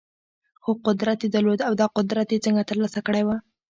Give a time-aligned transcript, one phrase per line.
[0.63, 3.29] خو قدرت يې درلود او دا قدرت يې څنګه ترلاسه کړی و؟